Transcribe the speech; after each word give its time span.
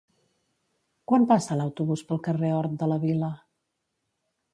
Quan 1.11 1.27
passa 1.31 1.57
l'autobús 1.59 2.03
pel 2.13 2.21
carrer 2.29 2.49
Hort 2.61 2.73
de 2.85 2.87
la 2.93 2.97
Vila? 3.05 3.29